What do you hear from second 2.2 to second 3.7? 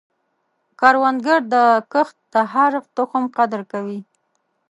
د هر تخم قدر